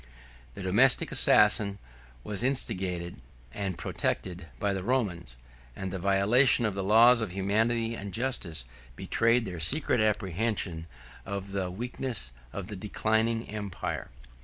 [0.55, 1.77] The domestic assassin
[2.23, 3.17] was instigated
[3.51, 5.35] and protected by the Romans;
[5.75, 10.87] 92 and the violation of the laws of humanity and justice betrayed their secret apprehension
[11.23, 14.09] of the weakness of the declining empire.